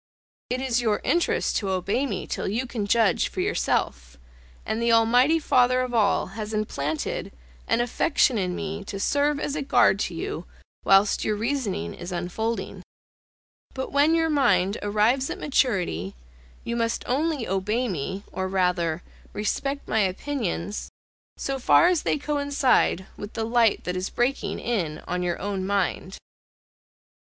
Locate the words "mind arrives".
14.31-15.29